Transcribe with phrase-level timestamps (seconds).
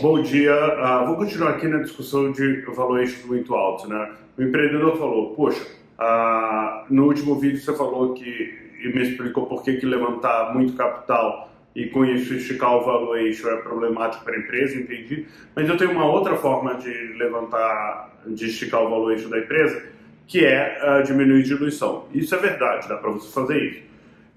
[0.00, 0.54] Bom dia.
[0.54, 3.88] Uh, vou continuar aqui na discussão de valores muito altos.
[3.88, 4.12] Né?
[4.38, 5.60] O empreendedor falou, poxa,
[5.98, 10.74] uh, no último vídeo você falou que e me explicou por que, que levantar muito
[10.74, 15.26] capital e com isso esticar o valuation é problemático para a empresa, entendi.
[15.56, 19.82] Mas eu tenho uma outra forma de levantar, de esticar o valuation da empresa,
[20.28, 22.06] que é uh, diminuir diluição.
[22.14, 23.82] Isso é verdade, dá para você fazer isso.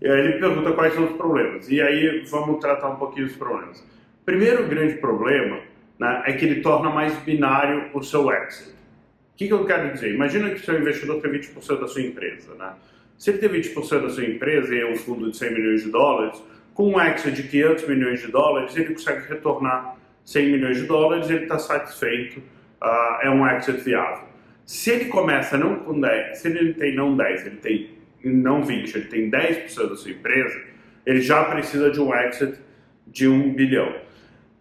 [0.02, 1.70] E aí ele pergunta quais são os problemas.
[1.70, 3.86] E aí vamos tratar um pouquinho os problemas.
[4.26, 5.60] Primeiro grande problema
[6.00, 8.72] né, é que ele torna mais binário o seu exit.
[8.72, 10.14] O que, que eu quero dizer?
[10.14, 12.54] Imagina que o seu investidor tem 20% da sua empresa.
[12.56, 12.74] Né?
[13.18, 15.90] Se ele tem 20% da sua empresa e é um fundo de 100 milhões de
[15.90, 16.42] dólares,
[16.74, 21.30] com um exit de 500 milhões de dólares, ele consegue retornar 100 milhões de dólares
[21.30, 24.28] ele está satisfeito, uh, é um exit viável.
[24.66, 27.90] Se ele começa não com 10, se ele tem não 10, ele tem
[28.24, 30.62] não 20, ele tem 10% da sua empresa,
[31.06, 32.60] ele já precisa de um exit
[33.08, 33.94] de 1 bilhão.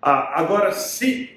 [0.03, 1.31] Ah, agora, se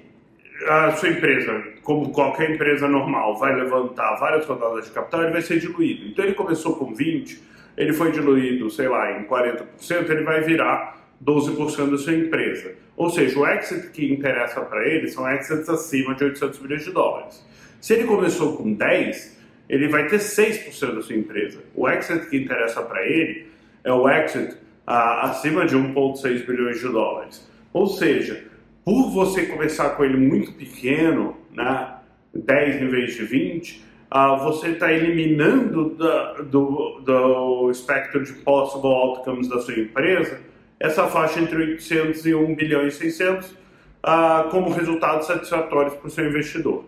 [0.66, 5.42] a sua empresa, como qualquer empresa normal, vai levantar várias rodadas de capital, ele vai
[5.42, 6.06] ser diluído.
[6.06, 7.42] Então, ele começou com 20,
[7.76, 12.74] ele foi diluído, sei lá, em 40%, ele vai virar 12% da sua empresa.
[12.96, 16.92] Ou seja, o exit que interessa para ele são exits acima de 800 milhões de
[16.92, 17.44] dólares.
[17.80, 21.60] Se ele começou com 10, ele vai ter 6% da sua empresa.
[21.74, 23.48] O exit que interessa para ele
[23.82, 27.50] é o exit ah, acima de 1,6 bilhões de dólares.
[27.72, 28.43] Ou seja,
[28.84, 31.94] por você começar com ele muito pequeno, né,
[32.34, 38.88] 10 em vez de 20, ah, você está eliminando da, do, do espectro de possible
[38.88, 40.40] outcomes da sua empresa
[40.78, 43.56] essa faixa entre 800 e 1 bilhão e 600
[44.02, 46.84] ah, como resultados satisfatórios para o seu investidor.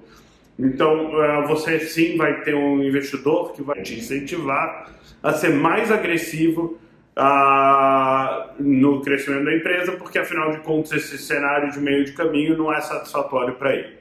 [0.58, 4.90] Então, uh, você sim vai ter um investidor que vai te incentivar
[5.22, 6.78] a ser mais agressivo
[7.16, 12.56] uh, no crescimento da empresa, porque afinal de contas esse cenário de meio de caminho
[12.56, 13.96] não é satisfatório para ele.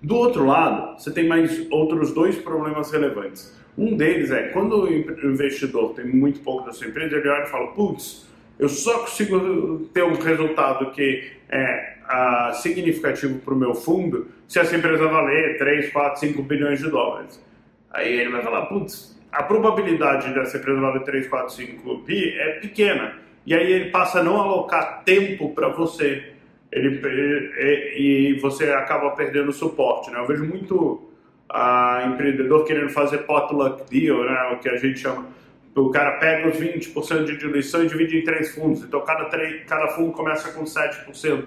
[0.00, 3.56] Do outro lado, você tem mais outros dois problemas relevantes.
[3.78, 7.46] Um deles é quando o investidor tem muito pouco da sua empresa, ele olha e
[7.46, 8.28] fala: putz,
[8.58, 14.58] eu só consigo ter um resultado que é uh, significativo para o meu fundo se
[14.58, 17.42] essa empresa valer 3, 4, 5 bilhões de dólares.
[17.90, 22.50] Aí ele vai falar, putz, a probabilidade dessa empresa valer 3, 4, 5 bi é
[22.60, 23.14] pequena.
[23.46, 26.32] E aí ele passa a não alocar tempo para você.
[26.70, 27.00] Ele,
[27.96, 30.10] e, e você acaba perdendo suporte.
[30.10, 30.18] Né?
[30.20, 31.08] Eu vejo muito
[31.50, 34.52] uh, empreendedor querendo fazer potluck deal, né?
[34.52, 35.26] o que a gente chama
[35.74, 38.82] o cara pega os 20% de diluição e divide em três fundos.
[38.82, 39.24] Então, cada,
[39.66, 41.44] cada fundo começa com 7%.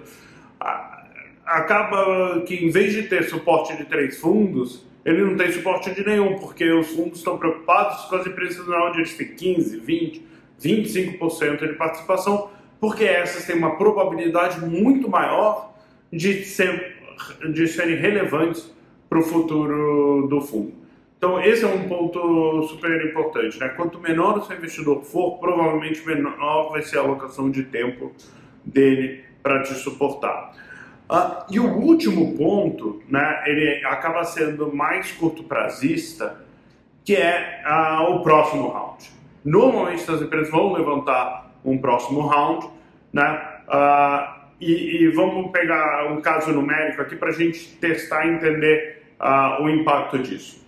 [1.44, 6.04] Acaba que, em vez de ter suporte de três fundos, ele não tem suporte de
[6.04, 10.20] nenhum, porque os fundos estão preocupados com as empresas onde eles têm 15%, 20%,
[10.60, 12.50] 25% de participação,
[12.80, 15.72] porque essas têm uma probabilidade muito maior
[16.12, 16.96] de, ser,
[17.52, 18.68] de serem relevantes
[19.08, 20.72] para o futuro do fundo.
[21.16, 23.60] Então, esse é um ponto super importante.
[23.60, 23.68] Né?
[23.68, 28.12] Quanto menor o seu investidor for, provavelmente menor vai ser a alocação de tempo
[28.64, 30.52] dele para te suportar.
[31.08, 36.36] Uh, e o último ponto, né, ele acaba sendo mais curto prazista,
[37.04, 39.08] que é uh, o próximo round.
[39.44, 42.68] Normalmente as empresas vão levantar um próximo round,
[43.12, 48.30] né, uh, e, e, vamos pegar um caso numérico aqui para a gente testar e
[48.30, 49.02] entender
[49.60, 50.66] o impacto disso.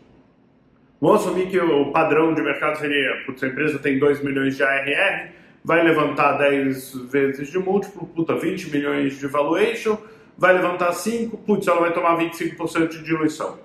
[1.01, 4.63] Vamos assumir que o padrão de mercado seria, putz, a empresa tem 2 milhões de
[4.63, 5.31] ARR,
[5.65, 9.99] vai levantar 10 vezes de múltiplo, puta, 20 milhões de valuation,
[10.39, 13.59] vai levantar 5, putz, ela vai tomar 25% de diluição.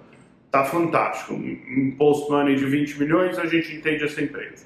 [0.49, 1.35] Tá fantástico.
[1.35, 4.65] Um post-money de 20 milhões, a gente entende essa empresa.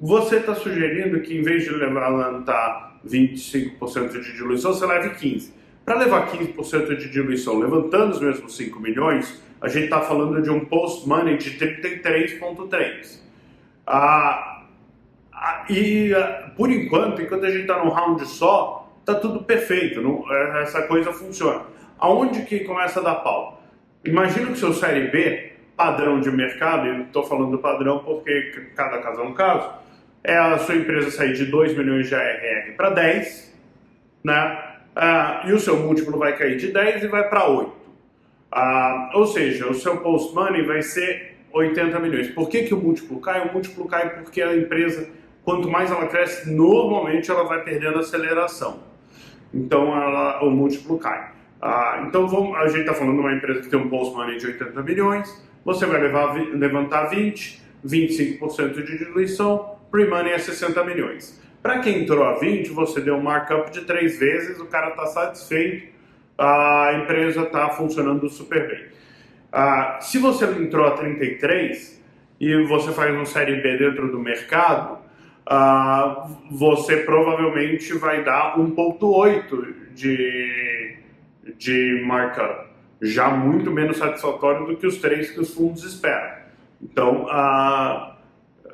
[0.00, 5.50] Você está sugerindo que em vez de levantar 25% de diluição, você leve 15%.
[5.84, 10.48] Para levar 15% de diluição, levantando os mesmos 5 milhões, a gente está falando de
[10.48, 13.18] um post-money de 33,3.
[13.86, 14.62] Ah,
[15.32, 20.00] ah, e ah, por enquanto, enquanto a gente está num round só, está tudo perfeito,
[20.00, 21.62] não, é, essa coisa funciona.
[21.98, 23.62] Aonde que começa a dar pau?
[24.04, 28.98] Imagina que seu série B, padrão de mercado, e estou falando do padrão porque cada
[28.98, 29.70] caso é um caso,
[30.22, 33.54] é a sua empresa sair de 2 milhões de ARR para 10,
[34.24, 34.70] né?
[34.94, 37.72] ah, e o seu múltiplo vai cair de 10 e vai para 8.
[38.52, 42.28] Ah, ou seja, o seu post-money vai ser 80 milhões.
[42.28, 43.48] Por que, que o múltiplo cai?
[43.48, 45.08] O múltiplo cai porque a empresa,
[45.44, 48.89] quanto mais ela cresce, normalmente ela vai perdendo aceleração.
[49.52, 51.32] Então ela, o múltiplo cai.
[51.60, 54.46] Ah, então vamos, a gente está falando de uma empresa que tem um post-money de
[54.46, 61.40] 80 milhões, você vai levar, levantar 20, 25% de diluição, pre-money é 60 milhões.
[61.62, 65.04] Para quem entrou a 20, você deu um markup de três vezes, o cara está
[65.06, 65.88] satisfeito,
[66.38, 68.86] a empresa está funcionando super bem.
[69.52, 72.02] Ah, se você entrou a 33
[72.40, 74.99] e você faz um série B dentro do mercado,
[75.52, 80.96] ah, você provavelmente vai dar 1,8 de,
[81.58, 82.68] de markup,
[83.02, 86.38] já muito menos satisfatório do que os três que os fundos esperam.
[86.80, 88.16] Então, ah,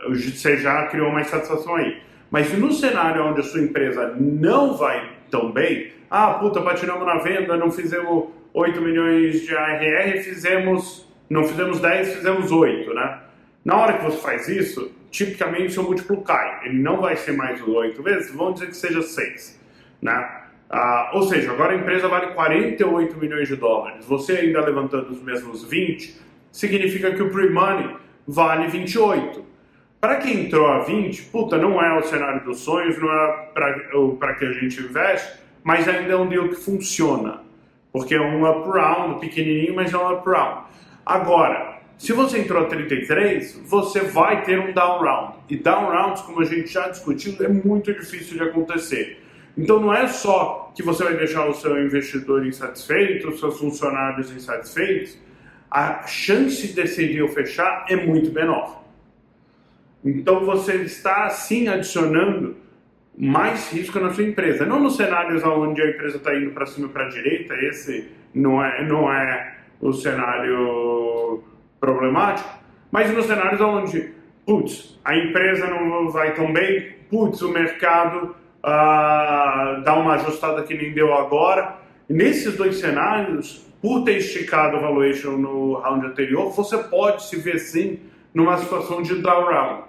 [0.07, 2.03] você já criou mais satisfação aí.
[2.31, 7.17] Mas no cenário onde a sua empresa não vai tão bem, ah, puta, patinamos na
[7.19, 13.21] venda, não fizemos 8 milhões de ARR, fizemos, não fizemos 10, fizemos 8, né?
[13.67, 16.67] Na hora que você faz isso, tipicamente seu múltiplo cai.
[16.67, 19.61] Ele não vai ser mais 8 vezes, vamos dizer que seja 6,
[20.01, 20.43] né?
[20.71, 24.07] Ah, ou seja, agora a empresa vale 48 milhões de dólares.
[24.07, 26.17] Você ainda levantando os mesmos 20,
[26.53, 29.45] significa que o pre-money vale 28.
[30.01, 33.51] Para quem entrou a 20, puta, não é o cenário dos sonhos, não é
[34.17, 37.41] para que a gente investe, mas ainda é um deal que funciona.
[37.93, 40.67] Porque é um up round, pequenininho, mas é um up round.
[41.05, 45.37] Agora, se você entrou a 33, você vai ter um down round.
[45.49, 49.23] E down rounds, como a gente já discutiu, é muito difícil de acontecer.
[49.57, 54.31] Então não é só que você vai deixar o seu investidor insatisfeito, os seus funcionários
[54.31, 55.19] insatisfeitos,
[55.71, 58.85] a chance desse deal fechar é muito menor.
[60.05, 62.57] Então você está sim adicionando
[63.17, 64.67] mais risco na sua empresa.
[64.67, 68.09] Não nos cenários onde a empresa está indo para cima e para a direita, esse
[68.35, 71.43] não é, não é o cenário
[71.81, 72.49] problemático,
[72.91, 74.13] mas nos cenários onde,
[74.45, 78.35] putz, a empresa não vai tão bem, putz, o mercado
[78.65, 81.77] uh, dá uma ajustada que nem deu agora.
[82.09, 87.59] nesses dois cenários, por ter esticado o valuation no round anterior, você pode se ver
[87.59, 88.01] sim
[88.35, 89.85] numa situação de down round.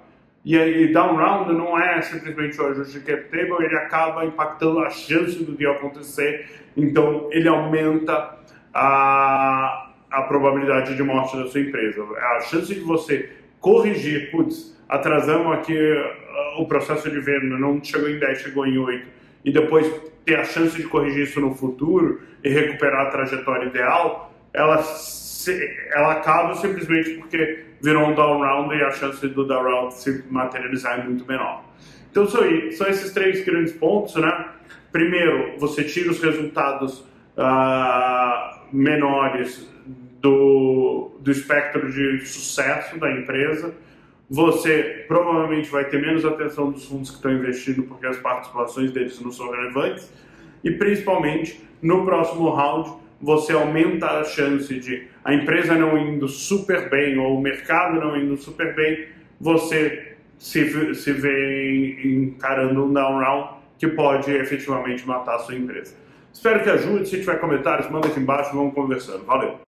[0.46, 4.80] E aí, down round não é simplesmente o ajuste de cap table, ele acaba impactando
[4.80, 8.38] a chance do deal acontecer, então ele aumenta
[8.74, 12.04] a, a probabilidade de morte da sua empresa.
[12.36, 18.10] A chance de você corrigir, putz, atrasamos aqui uh, o processo de venda, não chegou
[18.10, 19.08] em 10, chegou em 8,
[19.46, 19.90] e depois
[20.26, 25.58] ter a chance de corrigir isso no futuro e recuperar a trajetória ideal, ela, se,
[25.92, 30.24] ela acaba simplesmente porque virou um down round e a chance do down round se
[30.30, 31.64] materializar é muito menor.
[32.12, 34.46] Então são, são esses três grandes pontos, né?
[34.92, 37.06] Primeiro, você tira os resultados
[37.38, 39.70] uh, menores
[40.22, 43.74] do, do espectro de sucesso da empresa.
[44.30, 49.20] Você provavelmente vai ter menos atenção dos fundos que estão investindo porque as participações deles
[49.22, 50.12] não são relevantes.
[50.64, 52.92] E principalmente no próximo round,
[53.22, 58.18] você aumenta a chance de a empresa não indo super bem ou o mercado não
[58.18, 59.08] indo super bem,
[59.40, 65.96] você se, se vê encarando um down round que pode efetivamente matar a sua empresa.
[66.38, 67.08] Espero que ajude.
[67.08, 69.26] Se tiver comentários, manda aqui embaixo, vamos conversando.
[69.26, 69.67] Valeu!